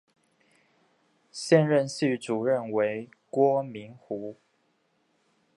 [1.29, 4.35] 现任系主任为郭明湖。